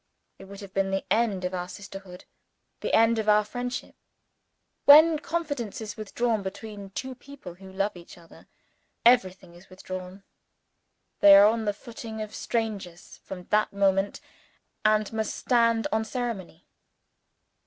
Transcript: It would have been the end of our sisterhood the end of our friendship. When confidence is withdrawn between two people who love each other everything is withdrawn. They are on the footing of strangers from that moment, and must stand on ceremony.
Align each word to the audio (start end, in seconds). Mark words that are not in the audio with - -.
It 0.39 0.45
would 0.45 0.61
have 0.61 0.73
been 0.73 0.89
the 0.89 1.05
end 1.11 1.45
of 1.45 1.53
our 1.53 1.67
sisterhood 1.69 2.25
the 2.79 2.91
end 2.91 3.19
of 3.19 3.29
our 3.29 3.43
friendship. 3.45 3.93
When 4.85 5.19
confidence 5.19 5.79
is 5.79 5.95
withdrawn 5.95 6.41
between 6.41 6.89
two 6.89 7.13
people 7.13 7.53
who 7.53 7.71
love 7.71 7.95
each 7.95 8.17
other 8.17 8.47
everything 9.05 9.53
is 9.53 9.69
withdrawn. 9.69 10.23
They 11.19 11.35
are 11.35 11.45
on 11.45 11.65
the 11.65 11.71
footing 11.73 12.19
of 12.19 12.33
strangers 12.33 13.19
from 13.23 13.43
that 13.51 13.73
moment, 13.73 14.21
and 14.83 15.13
must 15.13 15.35
stand 15.37 15.85
on 15.91 16.03
ceremony. 16.03 16.65